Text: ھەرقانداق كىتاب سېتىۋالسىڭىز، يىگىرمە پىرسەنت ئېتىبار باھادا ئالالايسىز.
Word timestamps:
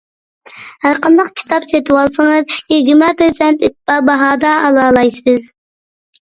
ھەرقانداق 0.85 1.27
كىتاب 1.41 1.67
سېتىۋالسىڭىز، 1.71 2.55
يىگىرمە 2.77 3.11
پىرسەنت 3.19 3.67
ئېتىبار 3.69 4.01
باھادا 4.09 4.55
ئالالايسىز. 4.65 5.47